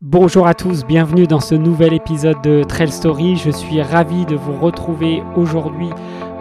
Bonjour 0.00 0.46
à 0.46 0.54
tous, 0.54 0.84
bienvenue 0.84 1.26
dans 1.26 1.40
ce 1.40 1.54
nouvel 1.54 1.92
épisode 1.92 2.42
de 2.42 2.64
Trail 2.64 2.90
Story. 2.90 3.36
Je 3.36 3.50
suis 3.50 3.80
ravi 3.80 4.26
de 4.26 4.34
vous 4.34 4.54
retrouver 4.54 5.22
aujourd'hui 5.36 5.90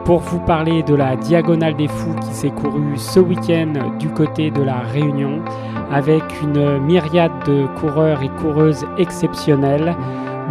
pour 0.06 0.20
vous 0.20 0.40
parler 0.40 0.82
de 0.82 0.96
la 0.96 1.16
Diagonale 1.16 1.76
des 1.76 1.88
Fous 1.88 2.16
qui 2.16 2.34
s'est 2.34 2.50
courue 2.50 2.98
ce 2.98 3.20
week-end 3.20 3.74
du 4.00 4.10
côté 4.10 4.50
de 4.50 4.64
la 4.64 4.80
Réunion 4.80 5.44
avec 5.92 6.24
une 6.42 6.80
myriade 6.80 7.32
de 7.46 7.68
coureurs 7.80 8.24
et 8.24 8.30
coureuses 8.42 8.86
exceptionnels. 8.98 9.96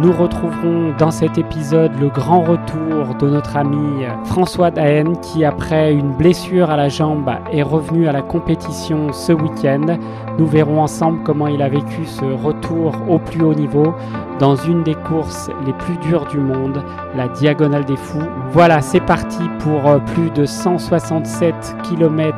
Nous 0.01 0.13
retrouverons 0.13 0.93
dans 0.97 1.11
cet 1.11 1.37
épisode 1.37 1.91
le 1.99 2.07
grand 2.07 2.39
retour 2.39 3.15
de 3.19 3.27
notre 3.29 3.57
ami 3.57 4.05
François 4.23 4.71
Daen 4.71 5.17
qui 5.21 5.43
après 5.43 5.93
une 5.93 6.13
blessure 6.13 6.69
à 6.69 6.77
la 6.77 6.87
jambe 6.87 7.29
est 7.51 7.63
revenu 7.63 8.07
à 8.07 8.13
la 8.13 8.21
compétition 8.21 9.11
ce 9.11 9.33
week-end. 9.33 9.97
Nous 10.37 10.47
verrons 10.47 10.81
ensemble 10.81 11.19
comment 11.25 11.47
il 11.47 11.61
a 11.61 11.67
vécu 11.67 12.05
ce 12.05 12.23
retour 12.23 12.93
au 13.09 13.19
plus 13.19 13.41
haut 13.41 13.53
niveau 13.53 13.93
dans 14.39 14.55
une 14.55 14.83
des 14.83 14.95
courses 14.95 15.49
les 15.65 15.73
plus 15.73 15.97
dures 15.97 16.27
du 16.27 16.37
monde, 16.37 16.81
la 17.17 17.27
Diagonale 17.27 17.83
des 17.83 17.97
Fous. 17.97 18.23
Voilà, 18.51 18.79
c'est 18.81 19.01
parti 19.01 19.43
pour 19.59 19.85
euh, 19.85 19.99
plus 19.99 20.29
de 20.31 20.45
167 20.45 21.75
km 21.83 22.37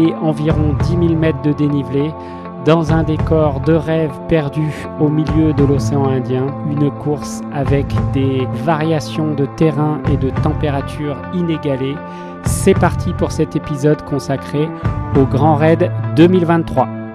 et 0.00 0.12
environ 0.14 0.74
10 0.82 1.08
000 1.08 1.20
mètres 1.20 1.42
de 1.42 1.52
dénivelé 1.52 2.12
dans 2.66 2.92
un 2.92 3.04
décor 3.04 3.60
de 3.60 3.72
rêve 3.72 4.10
perdu 4.28 4.72
au 4.98 5.08
milieu 5.08 5.52
de 5.52 5.64
l'océan 5.64 6.08
Indien, 6.08 6.48
une 6.68 6.90
course 6.90 7.40
avec 7.54 7.86
des 8.12 8.46
variations 8.64 9.34
de 9.34 9.46
terrain 9.56 10.00
et 10.12 10.16
de 10.16 10.30
température 10.42 11.16
inégalées. 11.32 11.94
C'est 12.44 12.74
parti 12.74 13.12
pour 13.12 13.30
cet 13.30 13.54
épisode 13.54 14.02
consacré 14.02 14.68
au 15.16 15.24
Grand 15.24 15.54
Raid 15.54 15.92
2023. 16.16 17.05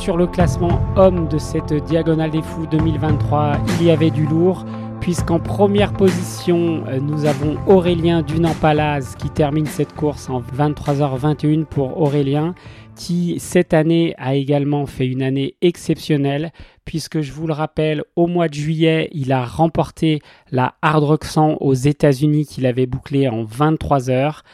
Sur 0.00 0.16
le 0.16 0.26
classement 0.26 0.80
homme 0.96 1.28
de 1.28 1.36
cette 1.36 1.74
Diagonale 1.74 2.30
des 2.30 2.40
Fous 2.40 2.66
2023, 2.66 3.58
il 3.78 3.86
y 3.86 3.90
avait 3.90 4.08
du 4.08 4.24
lourd, 4.24 4.64
puisqu'en 4.98 5.38
première 5.38 5.92
position, 5.92 6.84
euh, 6.88 7.00
nous 7.00 7.26
avons 7.26 7.58
Aurélien 7.66 8.22
Dunampalaz 8.22 9.14
qui 9.18 9.28
termine 9.28 9.66
cette 9.66 9.94
course 9.94 10.30
en 10.30 10.40
23h21 10.40 11.66
pour 11.66 12.00
Aurélien, 12.00 12.54
qui 12.96 13.38
cette 13.40 13.74
année 13.74 14.14
a 14.16 14.34
également 14.34 14.86
fait 14.86 15.06
une 15.06 15.22
année 15.22 15.56
exceptionnelle, 15.60 16.50
puisque 16.86 17.20
je 17.20 17.32
vous 17.32 17.46
le 17.46 17.52
rappelle, 17.52 18.02
au 18.16 18.26
mois 18.26 18.48
de 18.48 18.54
juillet, 18.54 19.10
il 19.12 19.32
a 19.32 19.44
remporté 19.44 20.20
la 20.50 20.76
Hard 20.80 21.04
Rock 21.04 21.24
100 21.26 21.58
aux 21.60 21.74
États-Unis 21.74 22.46
qu'il 22.46 22.64
avait 22.64 22.86
bouclé 22.86 23.28
en 23.28 23.44
23 23.44 24.08
heures. 24.08 24.44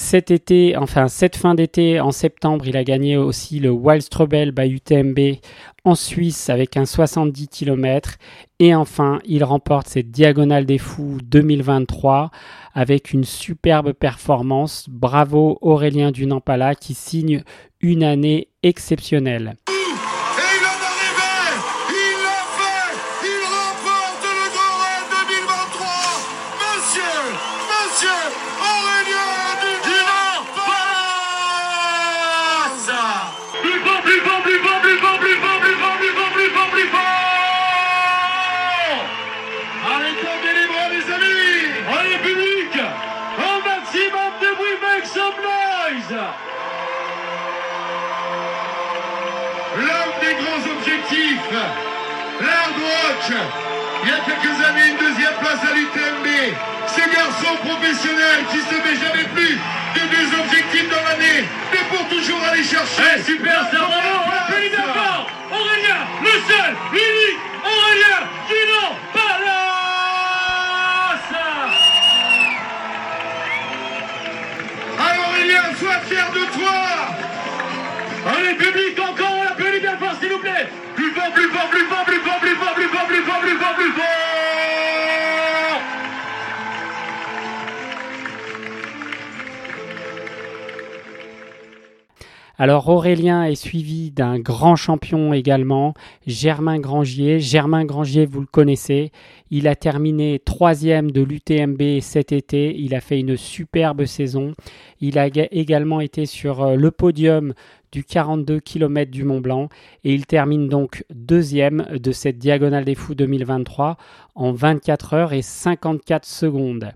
Cet 0.00 0.30
été, 0.30 0.76
enfin 0.76 1.08
cette 1.08 1.36
fin 1.36 1.56
d'été, 1.56 1.98
en 1.98 2.12
septembre, 2.12 2.68
il 2.68 2.76
a 2.76 2.84
gagné 2.84 3.16
aussi 3.16 3.58
le 3.58 3.70
Wild 3.70 4.00
Strubel 4.00 4.52
by 4.52 4.70
UTMB 4.70 5.18
en 5.84 5.96
Suisse 5.96 6.48
avec 6.50 6.76
un 6.76 6.86
70 6.86 7.48
km. 7.48 8.16
Et 8.60 8.76
enfin, 8.76 9.18
il 9.26 9.42
remporte 9.42 9.88
cette 9.88 10.12
Diagonale 10.12 10.66
des 10.66 10.78
Fous 10.78 11.18
2023 11.24 12.30
avec 12.74 13.12
une 13.12 13.24
superbe 13.24 13.92
performance. 13.92 14.86
Bravo 14.88 15.58
Aurélien 15.62 16.12
Dunampala 16.12 16.76
qui 16.76 16.94
signe 16.94 17.42
une 17.80 18.04
année 18.04 18.48
exceptionnelle. 18.62 19.56
Des 50.28 50.34
grands 50.34 50.64
objectifs, 50.76 51.48
l'hard. 52.40 52.68
Il 54.02 54.08
y 54.08 54.12
a 54.12 54.20
quelques 54.24 54.56
années, 54.64 54.88
une 54.92 54.96
deuxième 54.96 55.34
place 55.40 55.60
à 55.64 55.74
l'UTMB. 55.74 56.28
Ce 56.86 57.00
garçon 57.00 57.56
professionnel 57.64 58.44
qui 58.50 58.58
se 58.58 58.74
met 58.74 58.96
jamais 58.96 59.24
plus 59.34 59.54
de 59.94 60.00
deux 60.12 60.28
objectifs 60.38 60.88
dans 60.88 61.02
l'année, 61.08 61.48
mais 61.72 61.84
pour 61.90 62.06
toujours 62.08 62.40
aller 62.50 62.62
chercher. 62.62 63.22
super, 63.24 63.66
c'est 63.70 63.76
applaudit 63.76 64.70
bien 64.70 64.86
fort. 64.94 65.26
Aurélien, 65.50 66.00
le 66.22 66.34
seul, 66.48 66.76
l'unique, 66.92 67.40
Aurélien, 67.64 68.20
Guinan, 68.48 68.90
Allez 75.00 75.20
Aurélien, 75.26 75.64
sois 75.78 76.00
fier 76.08 76.30
de 76.32 76.44
toi 76.58 76.76
Allez, 78.26 78.54
public, 78.54 78.98
encore, 79.00 79.27
Alors 92.60 92.88
Aurélien 92.88 93.44
est 93.44 93.54
suivi 93.54 94.10
d'un 94.10 94.40
grand 94.40 94.74
champion 94.74 95.32
également, 95.32 95.94
Germain 96.26 96.80
Grangier. 96.80 97.38
Germain 97.38 97.84
Grangier, 97.84 98.26
vous 98.26 98.40
le 98.40 98.46
connaissez, 98.50 99.12
il 99.52 99.68
a 99.68 99.76
terminé 99.76 100.40
troisième 100.44 101.12
de 101.12 101.22
l'UTMB 101.22 102.00
cet 102.00 102.32
été, 102.32 102.74
il 102.76 102.96
a 102.96 103.00
fait 103.00 103.20
une 103.20 103.36
superbe 103.36 104.06
saison. 104.06 104.54
Il 105.00 105.20
a 105.20 105.30
ga- 105.30 105.46
également 105.52 106.00
été 106.00 106.26
sur 106.26 106.62
euh, 106.64 106.74
le 106.74 106.90
podium 106.90 107.54
du 107.92 108.04
42 108.04 108.60
km 108.60 109.10
du 109.10 109.24
Mont 109.24 109.40
Blanc. 109.40 109.68
Et 110.04 110.14
il 110.14 110.26
termine 110.26 110.68
donc 110.68 111.04
deuxième 111.10 111.86
de 111.90 112.12
cette 112.12 112.38
Diagonale 112.38 112.84
des 112.84 112.94
Fous 112.94 113.14
2023 113.14 113.96
en 114.34 114.52
24 114.52 115.14
heures 115.14 115.32
et 115.32 115.42
54 115.42 116.24
secondes. 116.26 116.92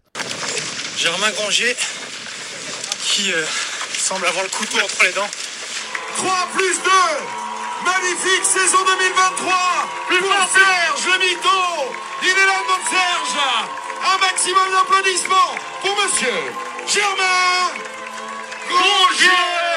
Germain 0.96 1.30
Grangier 1.32 1.74
qui 3.02 3.32
euh, 3.32 3.42
semble 3.92 4.26
avoir 4.26 4.44
le 4.44 4.50
couteau 4.50 4.78
entre 4.78 5.04
les 5.04 5.12
dents. 5.12 5.30
3 6.16 6.32
plus 6.54 6.76
2 6.78 6.90
Magnifique 7.84 8.44
saison 8.44 8.78
2023 8.86 9.52
pour 10.08 10.32
Serge 10.54 11.06
le 11.06 11.18
mytho 11.18 11.48
Il 12.22 12.28
est 12.28 12.46
là 12.46 12.62
notre 12.68 12.88
Serge. 12.88 13.38
Un 14.04 14.18
maximum 14.18 14.70
d'applaudissements 14.70 15.56
pour 15.80 15.96
monsieur 15.96 16.38
Germain 16.86 17.72
Grangier 18.68 19.71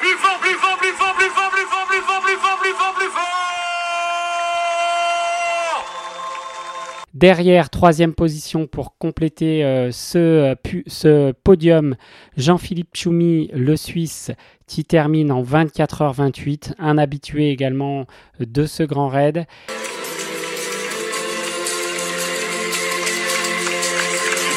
plus 0.00 0.16
fort, 0.16 0.38
plus 0.40 0.54
fort, 0.54 0.78
plus 0.78 0.92
fort, 0.92 1.14
plus 1.14 1.28
fort, 1.28 1.50
plus 1.50 1.64
fort, 1.66 1.86
plus 1.86 2.00
fort, 2.00 2.20
plus 2.22 2.36
fort, 2.36 2.58
plus 2.58 2.72
fort, 2.72 2.94
plus 2.94 3.10
fort 3.10 3.20
Derrière, 7.12 7.68
troisième 7.68 8.14
position 8.14 8.66
pour 8.66 8.96
compléter 8.96 9.62
euh, 9.62 9.90
ce, 9.92 10.18
euh, 10.18 10.54
ce, 10.86 11.32
podium, 11.44 11.96
Jean-Philippe 12.38 12.96
Choumi, 12.96 13.50
le 13.52 13.76
Suisse, 13.76 14.30
qui 14.66 14.86
termine 14.86 15.30
en 15.30 15.42
24h28, 15.42 16.72
un 16.78 16.96
habitué 16.96 17.50
également 17.50 18.06
de 18.38 18.64
ce 18.64 18.82
grand 18.84 19.08
raid. 19.08 19.44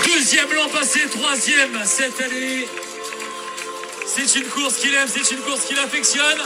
Deuxième 0.06 0.54
l'an 0.56 0.70
passé, 0.72 1.02
troisième 1.10 1.84
cette 1.84 2.22
année. 2.22 2.93
C'est 4.16 4.36
une 4.36 4.48
course 4.48 4.76
qu'il 4.76 4.94
aime, 4.94 5.08
c'est 5.08 5.32
une 5.32 5.42
course 5.42 5.62
qu'il 5.66 5.80
affectionne. 5.80 6.40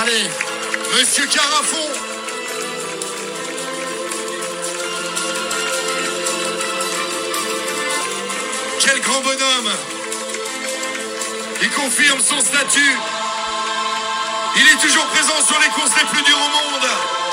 Allez, 0.00 0.30
Monsieur 0.98 1.26
Carafon. 1.26 1.88
Quel 8.80 9.00
grand 9.00 9.20
bonhomme 9.20 9.70
Il 11.60 11.70
confirme 11.70 12.20
son 12.20 12.40
statut. 12.40 12.96
Il 14.56 14.62
est 14.62 14.80
toujours 14.80 15.06
présent 15.08 15.46
sur 15.46 15.60
les 15.60 15.68
courses 15.68 15.92
les 15.96 16.08
plus 16.08 16.22
dures 16.22 16.38
au 16.38 16.48
monde. 16.48 17.23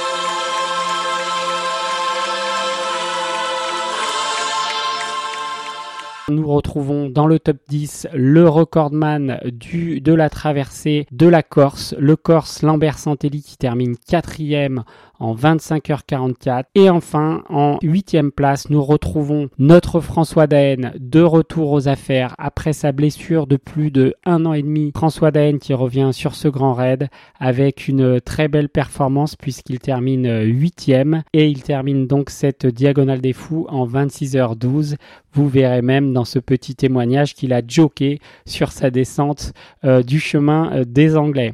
Nous 6.31 6.47
retrouvons 6.47 7.09
dans 7.09 7.27
le 7.27 7.39
top 7.39 7.57
10 7.67 8.07
le 8.13 8.47
recordman 8.47 9.41
du, 9.51 9.99
de 9.99 10.13
la 10.13 10.29
traversée 10.29 11.05
de 11.11 11.27
la 11.27 11.43
Corse, 11.43 11.93
le 11.99 12.15
Corse 12.15 12.61
Lambert 12.61 12.97
Santelli 12.97 13.43
qui 13.43 13.57
termine 13.57 13.97
quatrième 13.97 14.85
en 15.21 15.35
25h44. 15.35 16.63
Et 16.75 16.89
enfin, 16.89 17.44
en 17.50 17.77
huitième 17.81 18.31
place, 18.31 18.69
nous 18.69 18.83
retrouvons 18.83 19.50
notre 19.59 20.01
François 20.01 20.47
Daen 20.47 20.91
de 21.00 21.21
retour 21.21 21.71
aux 21.71 21.88
affaires 21.88 22.35
après 22.38 22.73
sa 22.73 22.91
blessure 22.91 23.47
de 23.47 23.56
plus 23.56 23.91
de 23.91 24.15
un 24.25 24.45
an 24.45 24.53
et 24.53 24.63
demi. 24.63 24.91
François 24.95 25.31
Daen 25.31 25.59
qui 25.59 25.73
revient 25.73 26.09
sur 26.12 26.35
ce 26.35 26.47
grand 26.47 26.73
raid 26.73 27.07
avec 27.39 27.88
une 27.88 28.19
très 28.19 28.47
belle 28.47 28.69
performance 28.69 29.35
puisqu'il 29.35 29.79
termine 29.79 30.41
huitième 30.44 31.24
et 31.33 31.47
il 31.47 31.62
termine 31.62 32.07
donc 32.07 32.31
cette 32.31 32.65
diagonale 32.65 33.21
des 33.21 33.33
fous 33.33 33.67
en 33.69 33.88
26h12. 33.88 34.95
Vous 35.33 35.47
verrez 35.47 35.81
même 35.81 36.13
dans 36.13 36.25
ce 36.25 36.39
petit 36.39 36.75
témoignage 36.75 37.35
qu'il 37.35 37.53
a 37.53 37.62
joké 37.65 38.19
sur 38.45 38.71
sa 38.71 38.89
descente 38.89 39.53
euh, 39.85 40.03
du 40.03 40.19
chemin 40.19 40.71
euh, 40.74 40.83
des 40.85 41.15
Anglais. 41.15 41.53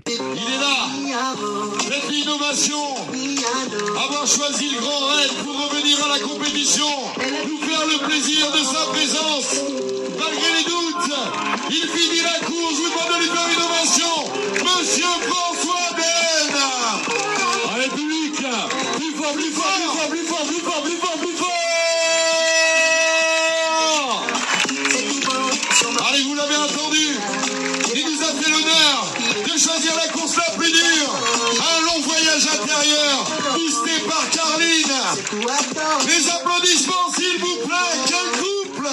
Choisi 4.27 4.69
le 4.69 4.81
grand 4.81 5.07
raid 5.07 5.31
pour 5.45 5.55
revenir 5.55 6.03
à 6.03 6.09
la 6.09 6.19
compétition, 6.19 6.89
nous 7.47 7.57
faire 7.65 7.85
le 7.87 8.05
plaisir 8.07 8.51
de 8.51 8.57
sa 8.57 8.85
présence. 8.91 9.55
Malgré 10.19 10.51
les 10.57 10.63
doutes, 10.65 11.15
il 11.69 11.87
finit 11.87 12.21
la 12.21 12.45
course, 12.45 12.73
je 12.75 12.81
vous 12.81 12.89
demande 12.89 13.15
de 13.15 13.23
lui 13.23 13.29
faire 13.29 13.47
une 13.55 13.63
ovation. 13.63 14.15
Monsieur 14.65 15.05
François 15.29 15.95
Ben 15.95 16.59
Allez, 17.73 17.87
public 17.89 18.35
Plus 18.97 19.11
fort, 19.15 19.31
plus 19.33 19.51
fort, 19.51 19.73
plus 19.77 19.97
fort, 19.97 20.06
Les 36.05 36.29
applaudissements, 36.29 37.11
s'il 37.15 37.39
vous 37.39 37.67
plaît. 37.67 37.75
Quel 38.05 38.41
couple 38.41 38.87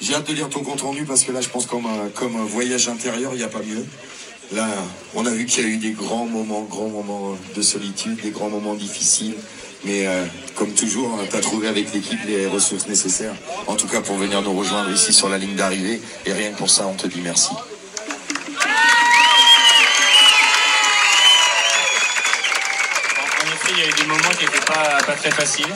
J'ai 0.00 0.14
hâte 0.14 0.28
de 0.28 0.34
lire 0.34 0.48
ton 0.48 0.62
compte 0.62 0.80
rendu 0.80 1.04
parce 1.04 1.24
que 1.24 1.32
là, 1.32 1.40
je 1.40 1.48
pense 1.48 1.66
comme 1.66 1.86
un, 1.86 2.08
comme 2.14 2.36
un 2.36 2.44
voyage 2.44 2.88
intérieur, 2.88 3.32
il 3.34 3.38
n'y 3.38 3.44
a 3.44 3.48
pas 3.48 3.62
mieux. 3.62 3.84
Là, 4.52 4.66
on 5.14 5.24
a 5.26 5.30
vu 5.30 5.46
qu'il 5.46 5.64
y 5.64 5.66
a 5.66 5.70
eu 5.70 5.76
des 5.76 5.92
grands 5.92 6.26
moments, 6.26 6.62
grands 6.62 6.88
moments 6.88 7.36
de 7.54 7.62
solitude, 7.62 8.20
des 8.20 8.30
grands 8.30 8.48
moments 8.48 8.74
difficiles. 8.74 9.36
Mais 9.84 10.06
euh, 10.06 10.24
comme 10.56 10.74
toujours, 10.74 11.18
tu 11.30 11.36
as 11.36 11.40
trouvé 11.40 11.68
avec 11.68 11.92
l'équipe 11.94 12.18
les 12.26 12.46
ressources 12.46 12.86
nécessaires, 12.86 13.34
en 13.66 13.76
tout 13.76 13.86
cas 13.86 14.00
pour 14.02 14.16
venir 14.16 14.42
nous 14.42 14.52
rejoindre 14.52 14.90
ici 14.90 15.12
sur 15.12 15.28
la 15.28 15.38
ligne 15.38 15.54
d'arrivée. 15.54 16.00
Et 16.26 16.32
rien 16.32 16.50
que 16.50 16.58
pour 16.58 16.68
ça, 16.68 16.86
on 16.86 16.94
te 16.94 17.06
dit 17.06 17.20
merci. 17.22 17.50
En 23.42 23.46
effet, 23.46 23.70
il 23.70 23.78
y 23.78 23.82
a 23.82 23.88
eu 23.88 23.92
des 23.92 24.06
moments 24.06 24.30
qui 24.38 24.44
n'étaient 24.44 24.59
pas, 24.70 25.12
très 25.14 25.30
faciles. 25.30 25.74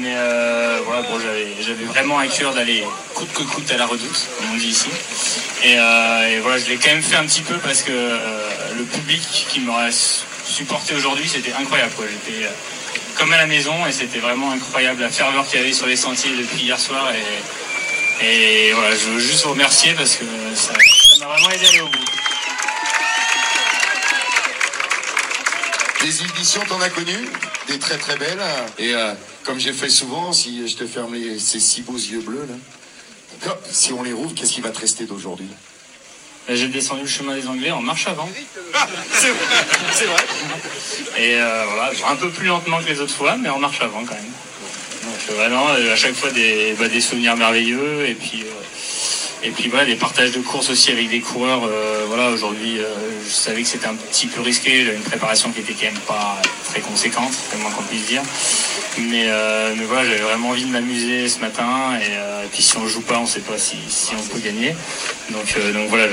Mais 0.00 0.14
euh, 0.16 0.80
voilà, 0.86 1.02
bon, 1.02 1.18
j'avais, 1.60 1.84
vraiment 1.84 2.18
à 2.18 2.26
cœur 2.26 2.54
d'aller 2.54 2.84
coûte 3.14 3.32
que 3.32 3.42
coûte 3.42 3.70
à 3.70 3.76
la 3.76 3.86
redoute, 3.86 4.28
comme 4.38 4.50
on 4.52 4.56
dit 4.56 4.68
ici. 4.68 4.88
Et, 5.64 5.74
euh, 5.76 6.40
voilà, 6.42 6.58
je 6.58 6.66
l'ai 6.70 6.76
quand 6.76 6.90
même 6.90 7.02
fait 7.02 7.16
un 7.16 7.26
petit 7.26 7.42
peu 7.42 7.56
parce 7.58 7.82
que 7.82 7.90
euh, 7.92 8.48
le 8.78 8.84
public 8.84 9.20
qui 9.48 9.60
m'aurait 9.60 9.90
supporté 10.44 10.94
aujourd'hui, 10.94 11.28
c'était 11.28 11.52
incroyable. 11.52 11.92
J'étais 11.98 12.44
euh, 12.44 12.50
comme 13.16 13.32
à 13.32 13.36
la 13.36 13.46
maison 13.46 13.86
et 13.86 13.92
c'était 13.92 14.20
vraiment 14.20 14.52
incroyable 14.52 15.02
la 15.02 15.10
ferveur 15.10 15.46
qu'il 15.46 15.60
y 15.60 15.62
avait 15.62 15.72
sur 15.72 15.86
les 15.86 15.96
sentiers 15.96 16.30
depuis 16.36 16.62
hier 16.62 16.78
soir. 16.78 17.12
Et, 18.22 18.26
et 18.26 18.72
voilà, 18.72 18.94
je 18.96 19.10
veux 19.10 19.20
juste 19.20 19.44
vous 19.44 19.52
remercier 19.52 19.92
parce 19.94 20.16
que 20.16 20.24
ça, 20.54 20.72
ça 20.72 21.24
m'a 21.24 21.32
vraiment 21.32 21.50
aidé 21.50 21.66
à 21.66 21.68
aller 21.68 21.80
au 21.80 21.88
bout. 21.88 21.98
Des 26.02 26.22
éditions, 26.22 26.62
t'en 26.66 26.80
as 26.80 26.88
connu? 26.88 27.28
Des 27.70 27.78
très 27.78 27.98
très 27.98 28.16
belles. 28.16 28.42
Et 28.78 28.94
euh, 28.94 29.12
comme 29.44 29.60
j'ai 29.60 29.72
fait 29.72 29.88
souvent, 29.90 30.32
si 30.32 30.66
je 30.68 30.76
te 30.76 30.86
ferme 30.86 31.14
les, 31.14 31.38
ces 31.38 31.60
six 31.60 31.82
beaux 31.82 31.96
yeux 31.96 32.20
bleus, 32.20 32.44
là, 32.48 33.50
hop, 33.52 33.64
si 33.70 33.92
on 33.92 34.02
les 34.02 34.12
rouvre, 34.12 34.34
qu'est-ce 34.34 34.52
qui 34.54 34.60
va 34.60 34.70
te 34.70 34.80
rester 34.80 35.04
d'aujourd'hui? 35.04 35.46
J'ai 36.48 36.66
descendu 36.66 37.02
le 37.02 37.08
chemin 37.08 37.36
des 37.36 37.46
Anglais 37.46 37.70
en 37.70 37.80
marche 37.80 38.08
avant. 38.08 38.28
C'est 39.12 39.28
vrai, 39.28 39.56
c'est 39.92 40.04
vrai. 40.06 40.22
Et 41.16 41.36
euh, 41.36 41.64
voilà, 41.68 41.92
un 42.10 42.16
peu 42.16 42.30
plus 42.30 42.48
lentement 42.48 42.80
que 42.80 42.88
les 42.88 43.00
autres 43.00 43.14
fois, 43.14 43.36
mais 43.36 43.48
en 43.48 43.60
marche 43.60 43.80
avant 43.82 44.04
quand 44.04 44.14
même. 44.14 44.32
Donc 45.04 45.20
euh, 45.30 45.34
vraiment, 45.34 45.68
à 45.68 45.96
chaque 45.96 46.14
fois 46.14 46.32
des, 46.32 46.74
bah, 46.76 46.88
des 46.88 47.00
souvenirs 47.00 47.36
merveilleux 47.36 48.04
et 48.08 48.14
puis 48.14 48.42
euh, 48.42 48.50
et 49.42 49.50
puis 49.50 49.70
voilà, 49.70 49.86
des 49.86 49.94
partages 49.94 50.32
de 50.32 50.40
courses 50.40 50.68
aussi 50.68 50.90
avec 50.90 51.08
des 51.08 51.20
coureurs. 51.20 51.64
euh, 51.64 52.04
voilà, 52.06 52.30
aujourd'hui, 52.30 52.78
euh, 52.78 52.84
je 53.26 53.30
savais 53.32 53.62
que 53.62 53.68
c'était 53.68 53.86
un 53.86 53.94
petit 53.94 54.26
peu 54.26 54.42
risqué. 54.42 54.84
J'avais 54.84 54.96
une 54.96 55.02
préparation 55.02 55.50
qui 55.50 55.60
était 55.60 55.72
quand 55.72 55.86
même 55.86 56.00
pas 56.06 56.40
très 56.68 56.80
conséquente, 56.80 57.32
c'est 57.32 57.58
moins 57.58 57.70
qu'on 57.70 57.82
puisse 57.84 58.06
dire. 58.06 58.22
Mais, 58.98 59.26
euh, 59.28 59.74
mais 59.76 59.84
voilà, 59.84 60.04
j'avais 60.04 60.22
vraiment 60.22 60.50
envie 60.50 60.64
de 60.64 60.70
m'amuser 60.70 61.26
ce 61.28 61.38
matin. 61.38 61.98
Et, 62.02 62.48
puis 62.52 62.62
si 62.62 62.76
on 62.76 62.86
joue 62.86 63.00
pas, 63.00 63.18
on 63.18 63.26
sait 63.26 63.40
pas 63.40 63.56
si, 63.56 63.76
si 63.88 64.12
on 64.14 64.22
peut 64.22 64.40
gagner. 64.40 64.74
Donc, 65.30 65.56
donc 65.72 65.88
voilà, 65.88 66.06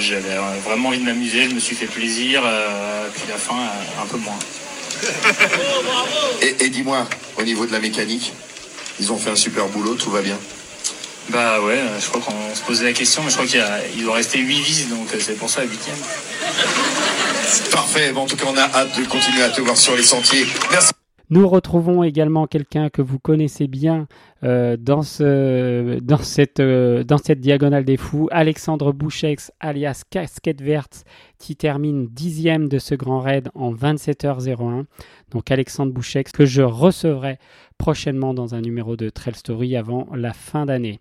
j'avais, 0.00 0.36
vraiment 0.64 0.88
envie 0.88 0.98
de 0.98 1.04
m'amuser. 1.04 1.44
Je 1.44 1.54
me 1.54 1.60
suis 1.60 1.76
fait 1.76 1.86
plaisir. 1.86 2.42
Puis 3.14 3.24
la 3.28 3.36
fin, 3.36 3.68
un 4.02 4.06
peu 4.06 4.16
moins. 4.16 4.38
Et 6.60 6.70
dis-moi, 6.70 7.06
au 7.36 7.42
niveau 7.42 7.66
de 7.66 7.72
la 7.72 7.80
mécanique, 7.80 8.32
ils 8.98 9.12
ont 9.12 9.18
fait 9.18 9.30
un 9.30 9.36
super 9.36 9.66
boulot, 9.66 9.94
tout 9.94 10.10
va 10.10 10.22
bien? 10.22 10.38
Bah 11.30 11.60
ouais, 11.60 11.78
euh, 11.78 12.00
je 12.00 12.06
crois 12.08 12.20
qu'on 12.20 12.54
se 12.54 12.62
posait 12.62 12.84
la 12.84 12.92
question, 12.92 13.22
mais 13.22 13.30
je 13.30 13.34
crois 13.34 13.46
qu'il 13.46 14.04
doit 14.04 14.14
rester 14.14 14.38
8 14.38 14.60
vis, 14.60 14.88
donc 14.88 15.12
euh, 15.12 15.18
c'est 15.18 15.36
pour 15.36 15.48
ça 15.48 15.62
8 15.62 15.70
Parfait, 17.70 18.12
bon, 18.12 18.22
en 18.22 18.26
tout 18.26 18.36
cas 18.36 18.46
on 18.48 18.56
a 18.56 18.62
hâte 18.62 18.98
de 18.98 19.04
continuer 19.04 19.42
à 19.42 19.50
te 19.50 19.60
voir 19.60 19.76
sur 19.76 19.96
les 19.96 20.02
sentiers. 20.02 20.46
Merci. 20.70 20.93
Nous 21.34 21.48
retrouvons 21.48 22.04
également 22.04 22.46
quelqu'un 22.46 22.90
que 22.90 23.02
vous 23.02 23.18
connaissez 23.18 23.66
bien 23.66 24.06
euh, 24.44 24.76
euh, 25.20 26.00
dans 26.00 26.28
cette 27.18 27.40
diagonale 27.40 27.84
des 27.84 27.96
fous, 27.96 28.28
Alexandre 28.30 28.92
Bouchex, 28.92 29.50
alias 29.58 30.04
Casquette 30.08 30.62
Verte, 30.62 31.04
qui 31.40 31.56
termine 31.56 32.06
dixième 32.06 32.68
de 32.68 32.78
ce 32.78 32.94
grand 32.94 33.18
raid 33.18 33.48
en 33.56 33.74
27h01. 33.74 34.84
Donc 35.32 35.50
Alexandre 35.50 35.92
Bouchex, 35.92 36.30
que 36.30 36.46
je 36.46 36.62
recevrai 36.62 37.40
prochainement 37.78 38.32
dans 38.32 38.54
un 38.54 38.60
numéro 38.60 38.94
de 38.94 39.08
Trail 39.08 39.34
Story 39.34 39.74
avant 39.74 40.06
la 40.14 40.34
fin 40.34 40.66
d'année. 40.66 41.00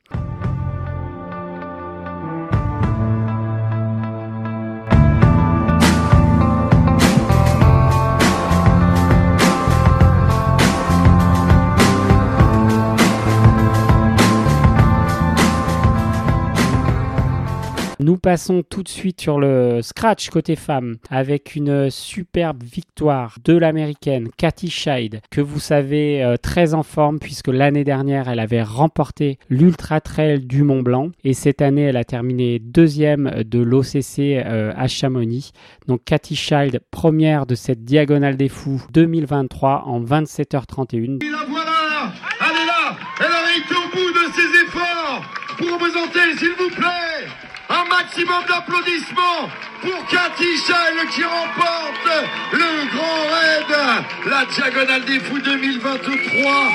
Passons 18.23 18.63
tout 18.63 18.83
de 18.83 18.87
suite 18.87 19.19
sur 19.19 19.37
le 19.37 19.81
scratch 19.81 20.29
côté 20.29 20.55
femme 20.55 20.95
avec 21.09 21.57
une 21.57 21.89
superbe 21.89 22.63
victoire 22.63 23.35
de 23.43 23.51
l'américaine 23.51 24.29
Cathy 24.37 24.69
Scheid 24.69 25.19
que 25.29 25.41
vous 25.41 25.59
savez 25.59 26.23
euh, 26.23 26.37
très 26.41 26.73
en 26.73 26.83
forme 26.83 27.19
puisque 27.19 27.49
l'année 27.49 27.83
dernière 27.83 28.29
elle 28.29 28.39
avait 28.39 28.63
remporté 28.63 29.39
l'Ultra 29.49 29.99
Trail 29.99 30.39
du 30.39 30.63
Mont 30.63 30.81
Blanc 30.81 31.09
et 31.25 31.33
cette 31.33 31.61
année 31.61 31.81
elle 31.81 31.97
a 31.97 32.05
terminé 32.05 32.59
deuxième 32.59 33.43
de 33.43 33.59
l'OCC 33.59 34.19
euh, 34.19 34.71
à 34.73 34.87
Chamonix. 34.87 35.51
Donc 35.87 36.05
Cathy 36.05 36.37
Scheid 36.37 36.79
première 36.91 37.45
de 37.45 37.55
cette 37.55 37.83
diagonale 37.83 38.37
des 38.37 38.47
fous 38.47 38.81
2023 38.93 39.83
en 39.85 40.01
27h31. 40.01 41.21
Et 41.21 41.29
la 41.29 41.43
voilà 41.49 42.13
Elle 42.39 42.55
est 42.55 42.65
là 42.65 42.97
Elle 43.19 43.25
a 43.25 43.57
été 43.57 43.75
au 43.75 43.89
bout 43.91 44.13
de 44.13 44.31
ses 44.33 44.63
efforts 44.63 45.25
pour 45.57 45.73
représenter, 45.73 46.37
s'il 46.37 46.53
vous 46.57 46.73
plaît, 46.73 47.27
un 47.73 47.85
maximum 47.89 48.43
d'applaudissements 48.47 49.49
pour 49.81 50.05
Cathy 50.05 50.57
Scheil 50.57 51.07
qui 51.11 51.23
remporte 51.23 52.07
le 52.51 52.95
Grand 52.95 53.23
Raid, 53.33 54.05
la 54.27 54.45
Diagonale 54.45 55.05
des 55.05 55.19
Fous 55.19 55.39
2023. 55.39 56.71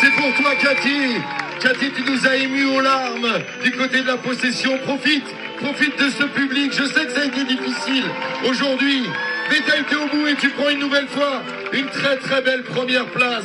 C'est 0.00 0.12
pour 0.12 0.34
toi, 0.34 0.54
Cathy. 0.60 1.16
Cathy, 1.60 1.90
tu 1.90 2.02
nous 2.02 2.26
as 2.26 2.36
émus 2.36 2.66
aux 2.66 2.80
larmes 2.80 3.40
du 3.64 3.72
côté 3.72 4.02
de 4.02 4.06
la 4.06 4.16
possession. 4.18 4.78
Profite, 4.84 5.26
profite 5.60 5.98
de 5.98 6.10
ce 6.10 6.24
public. 6.24 6.72
Je 6.72 6.84
sais 6.84 7.06
que 7.06 7.12
ça 7.12 7.22
a 7.22 7.24
été 7.24 7.44
difficile 7.44 8.04
aujourd'hui, 8.48 9.04
mais 9.50 9.60
tu 9.64 9.72
as 9.72 9.78
été 9.78 9.96
au 9.96 10.06
bout 10.06 10.26
et 10.28 10.34
tu 10.34 10.50
prends 10.50 10.68
une 10.68 10.80
nouvelle 10.80 11.08
fois 11.08 11.42
une 11.72 11.86
très 11.86 12.16
très 12.16 12.42
belle 12.42 12.64
première 12.64 13.06
place. 13.06 13.44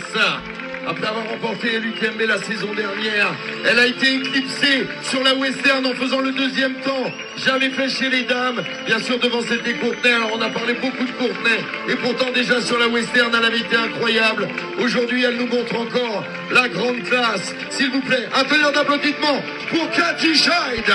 Après 0.86 1.08
avoir 1.08 1.26
remporté 1.30 1.80
l'UTMB 1.80 2.22
la 2.28 2.38
saison 2.40 2.74
dernière, 2.74 3.34
elle 3.66 3.80
a 3.80 3.88
été 3.88 4.16
éclipsée 4.16 4.86
sur 5.02 5.24
la 5.24 5.34
Western 5.34 5.86
en 5.86 5.94
faisant 5.94 6.20
le 6.20 6.32
deuxième 6.32 6.76
temps. 6.82 7.12
Jamais 7.38 7.70
fait 7.70 7.90
chez 7.90 8.10
les 8.10 8.24
dames. 8.24 8.62
Bien 8.86 9.00
sûr, 9.00 9.18
devant 9.18 9.42
c'était 9.42 9.74
Courtenay. 9.76 10.14
Alors, 10.14 10.32
on 10.34 10.42
a 10.42 10.50
parlé 10.50 10.74
beaucoup 10.74 11.06
de 11.06 11.12
Courtenay. 11.12 11.60
Et 11.88 11.96
pourtant, 11.96 12.32
déjà 12.32 12.60
sur 12.62 12.78
la 12.78 12.88
Western, 12.90 13.32
elle 13.38 13.46
avait 13.46 13.60
été 13.60 13.76
incroyable. 13.76 14.48
Aujourd'hui, 14.80 15.24
elle 15.24 15.38
nous 15.38 15.48
montre 15.48 15.76
encore 15.76 16.26
la 16.52 16.68
grande 16.68 17.02
classe. 17.04 17.56
S'il 17.70 17.90
vous 17.90 18.02
plaît, 18.02 18.28
un 18.36 18.44
tonnerre 18.44 18.74
d'applaudissements 18.74 19.42
pour 19.70 19.90
Cathy 19.92 20.36
Scheid. 20.36 20.92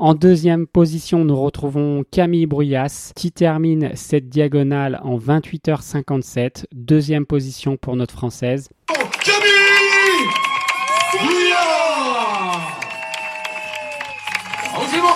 En 0.00 0.14
deuxième 0.14 0.68
position, 0.68 1.24
nous 1.24 1.34
retrouvons 1.34 2.04
Camille 2.08 2.46
Bruyas 2.46 3.10
qui 3.16 3.32
termine 3.32 3.90
cette 3.96 4.28
diagonale 4.28 5.00
en 5.02 5.18
28h57. 5.18 6.66
Deuxième 6.72 7.26
position 7.26 7.76
pour 7.76 7.96
notre 7.96 8.14
française. 8.14 8.68
Camille 8.86 9.48
bon 15.00 15.08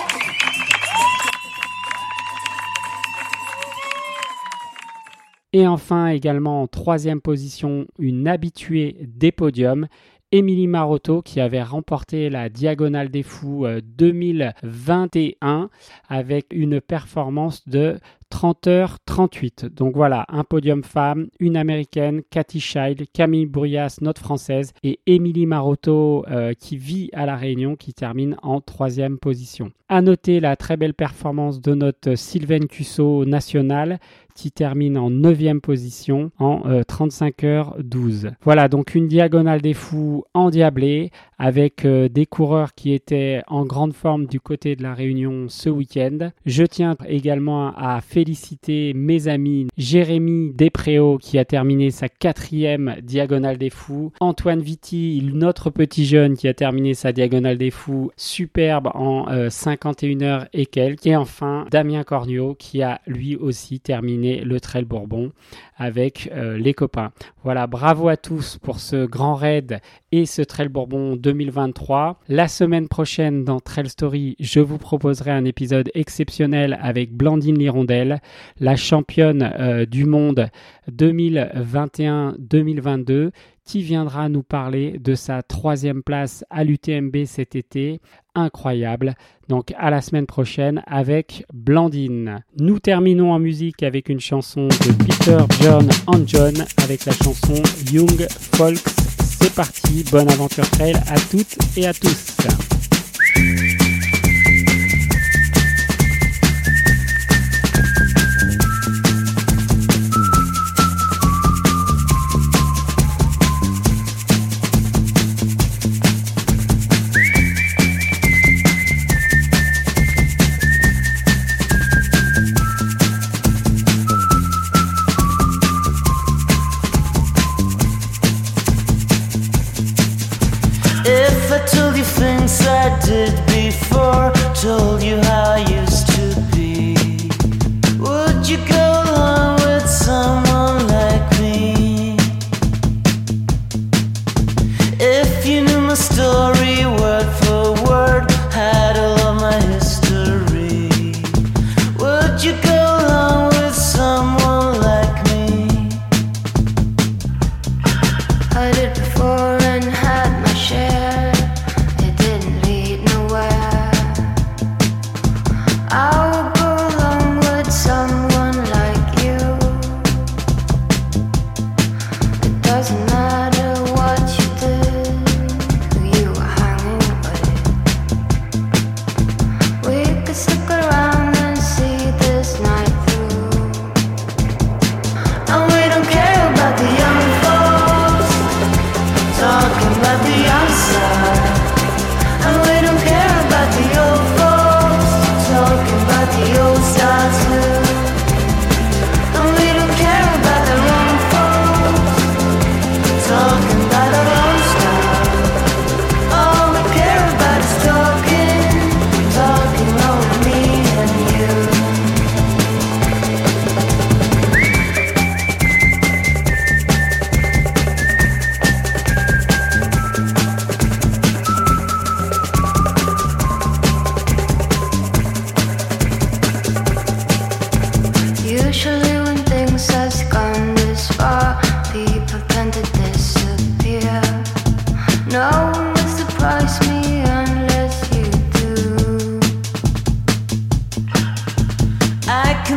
Et 5.53 5.65
enfin, 5.65 6.07
également 6.07 6.63
en 6.63 6.67
troisième 6.67 7.21
position, 7.21 7.85
une 7.99 8.27
habituée 8.27 8.97
des 9.01 9.31
podiums, 9.31 9.87
Émilie 10.33 10.65
Marotto 10.65 11.21
qui 11.21 11.39
avait 11.39 11.61
remporté 11.61 12.31
la 12.31 12.49
Diagonale 12.49 13.09
des 13.09 13.21
Fous 13.21 13.67
2021 13.83 15.69
avec 16.09 16.47
une 16.51 16.81
performance 16.81 17.67
de 17.69 17.99
30h38. 18.33 19.69
Donc 19.69 19.95
voilà, 19.95 20.25
un 20.27 20.43
podium 20.43 20.83
femme, 20.83 21.27
une 21.39 21.55
américaine, 21.55 22.23
Cathy 22.31 22.59
Child, 22.59 23.05
Camille 23.13 23.45
Bruyas, 23.45 23.99
notre 24.01 24.21
française, 24.21 24.73
et 24.81 24.99
Émilie 25.05 25.45
Marotto 25.45 26.25
euh, 26.27 26.53
qui 26.53 26.77
vit 26.77 27.11
à 27.13 27.27
La 27.27 27.35
Réunion, 27.35 27.75
qui 27.75 27.93
termine 27.93 28.35
en 28.41 28.59
troisième 28.59 29.19
position. 29.19 29.71
À 29.87 30.01
noter 30.01 30.39
la 30.39 30.55
très 30.55 30.77
belle 30.77 30.95
performance 30.95 31.61
de 31.61 31.75
notre 31.75 32.15
Sylvain 32.15 32.65
Cusso 32.67 33.23
national 33.25 33.99
qui 34.35 34.51
termine 34.51 34.97
en 34.97 35.09
9 35.09 35.59
position 35.61 36.31
en 36.39 36.61
35h12. 36.81 38.25
Euh, 38.25 38.31
voilà, 38.41 38.67
donc 38.67 38.95
une 38.95 39.07
diagonale 39.07 39.61
des 39.61 39.73
fous 39.73 40.23
endiablée 40.33 41.11
avec 41.37 41.83
euh, 41.85 42.07
des 42.07 42.25
coureurs 42.25 42.73
qui 42.73 42.93
étaient 42.93 43.41
en 43.47 43.65
grande 43.65 43.93
forme 43.93 44.27
du 44.27 44.39
côté 44.39 44.75
de 44.75 44.83
la 44.83 44.93
Réunion 44.93 45.47
ce 45.49 45.69
week-end. 45.69 46.29
Je 46.45 46.63
tiens 46.63 46.95
également 47.05 47.73
à 47.75 47.99
féliciter 48.01 48.93
mes 48.93 49.27
amis 49.27 49.67
Jérémy 49.77 50.53
Despréaux 50.53 51.17
qui 51.17 51.37
a 51.37 51.45
terminé 51.45 51.91
sa 51.91 52.07
quatrième 52.07 52.95
diagonale 53.01 53.57
des 53.57 53.69
fous, 53.69 54.11
Antoine 54.19 54.61
Vitti, 54.61 55.29
notre 55.33 55.69
petit 55.69 56.05
jeune 56.05 56.37
qui 56.37 56.47
a 56.47 56.53
terminé 56.53 56.93
sa 56.93 57.11
diagonale 57.11 57.57
des 57.57 57.71
fous 57.71 58.11
superbe 58.15 58.89
en 58.93 59.25
51 59.49 60.21
euh, 60.21 60.45
et 60.53 60.65
quelques, 60.65 61.07
et 61.07 61.15
enfin 61.15 61.65
Damien 61.71 62.03
Cornio 62.03 62.55
qui 62.55 62.81
a 62.81 63.01
lui 63.05 63.35
aussi 63.35 63.79
terminé 63.79 64.22
le 64.23 64.59
Trail 64.59 64.85
Bourbon 64.85 65.31
avec 65.77 66.29
euh, 66.33 66.57
les 66.57 66.73
copains. 66.73 67.11
Voilà, 67.43 67.67
bravo 67.67 68.07
à 68.07 68.17
tous 68.17 68.57
pour 68.57 68.79
ce 68.79 69.05
grand 69.05 69.35
raid 69.35 69.79
et 70.11 70.25
ce 70.25 70.41
Trail 70.41 70.69
Bourbon 70.69 71.15
2023. 71.15 72.19
La 72.29 72.47
semaine 72.47 72.87
prochaine 72.87 73.43
dans 73.43 73.59
Trail 73.59 73.89
Story, 73.89 74.35
je 74.39 74.59
vous 74.59 74.77
proposerai 74.77 75.31
un 75.31 75.45
épisode 75.45 75.89
exceptionnel 75.93 76.77
avec 76.81 77.13
Blandine 77.13 77.57
Lirondelle, 77.57 78.21
la 78.59 78.75
championne 78.75 79.53
euh, 79.59 79.85
du 79.85 80.05
monde 80.05 80.47
2021-2022 80.91 83.31
qui 83.65 83.81
viendra 83.81 84.29
nous 84.29 84.43
parler 84.43 84.97
de 84.99 85.15
sa 85.15 85.41
troisième 85.41 86.03
place 86.03 86.43
à 86.49 86.63
l'UTMB 86.63 87.25
cet 87.25 87.55
été. 87.55 88.01
Incroyable. 88.35 89.15
Donc 89.47 89.73
à 89.77 89.89
la 89.89 90.01
semaine 90.01 90.25
prochaine 90.25 90.81
avec 90.87 91.45
Blandine. 91.53 92.43
Nous 92.57 92.79
terminons 92.79 93.31
en 93.31 93.39
musique 93.39 93.83
avec 93.83 94.09
une 94.09 94.19
chanson 94.19 94.67
de 94.67 95.03
Peter, 95.05 95.37
John 95.61 95.87
and 96.07 96.23
John 96.25 96.53
avec 96.83 97.05
la 97.05 97.13
chanson 97.13 97.61
Young 97.91 98.27
Folks. 98.29 98.83
C'est 99.19 99.53
parti, 99.53 100.03
bonne 100.11 100.29
aventure 100.29 100.69
trail 100.71 100.95
à 101.07 101.19
toutes 101.29 101.57
et 101.77 101.85
à 101.85 101.93
tous. 101.93 102.37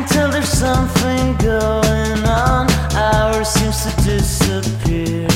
until 0.08 0.30
there's 0.30 0.48
something 0.48 1.36
going 1.38 2.24
on. 2.24 2.70
Ours 2.94 3.48
seems 3.48 3.82
to 3.84 3.90
disappear. 4.04 5.26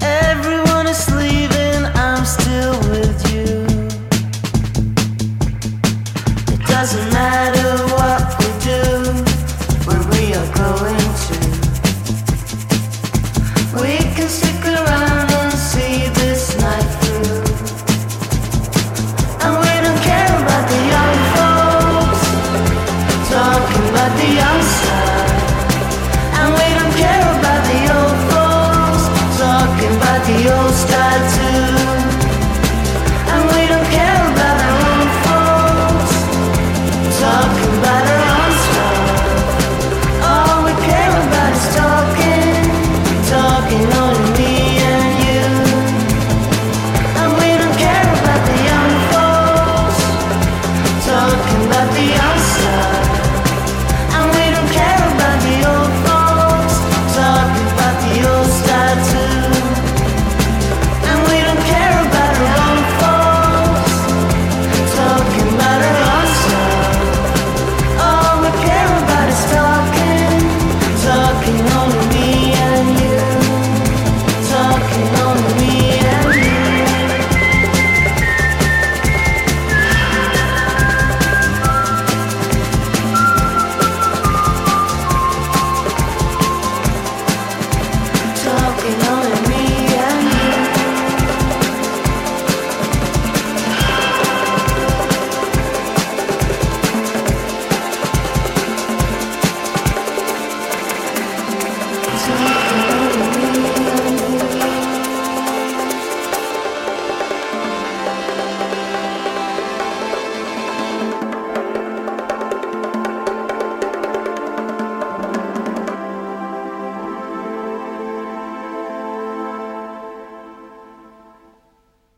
Everyone 0.00 0.88
is 0.88 1.08
leaving, 1.14 1.84
I'm 1.94 2.24
still 2.24 2.76
with 2.90 3.20
you. 3.32 3.64
It 6.52 6.66
doesn't 6.66 7.12
matter. 7.12 7.59